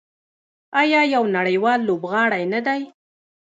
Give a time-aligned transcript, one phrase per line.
[0.81, 2.81] آیا یو نړیوال لوبغاړی نه دی؟